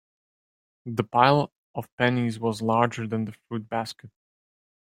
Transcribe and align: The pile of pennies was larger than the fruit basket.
The 0.87 1.03
pile 1.03 1.51
of 1.75 1.87
pennies 1.95 2.39
was 2.39 2.63
larger 2.63 3.05
than 3.05 3.25
the 3.25 3.33
fruit 3.47 3.69
basket. 3.69 4.09